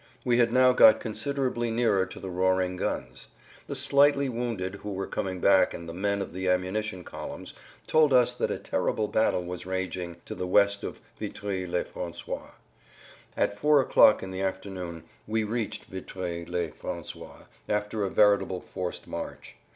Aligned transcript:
We 0.25 0.39
had 0.39 0.51
now 0.51 0.71
got 0.73 0.99
considerably 0.99 1.69
nearer 1.69 2.07
to 2.07 2.19
the 2.19 2.31
roaring 2.31 2.75
guns. 2.75 3.27
The 3.67 3.75
slightly 3.75 4.29
wounded 4.29 4.73
who 4.81 4.91
were 4.93 5.05
coming 5.05 5.39
back 5.39 5.75
and 5.75 5.87
the 5.87 5.93
men 5.93 6.23
of 6.23 6.33
the 6.33 6.49
ammunition 6.49 7.03
columns 7.03 7.53
told 7.85 8.11
us 8.11 8.33
that 8.33 8.49
a 8.49 8.57
terrible 8.57 9.07
battle 9.07 9.45
was 9.45 9.67
raging 9.67 10.17
to 10.25 10.33
the 10.33 10.47
west 10.47 10.83
of 10.83 10.99
Vitry 11.19 11.67
le 11.67 11.83
François. 11.83 12.53
At 13.37 13.59
four 13.59 13.79
o'clock 13.79 14.23
in 14.23 14.31
the 14.31 14.41
afternoon 14.41 15.03
we 15.27 15.43
reached 15.43 15.85
Vitry 15.85 16.45
le 16.47 16.69
François, 16.71 17.45
after 17.69 18.03
a 18.03 18.09
veritable 18.09 18.59
forced 18.59 19.05
march. 19.07 19.55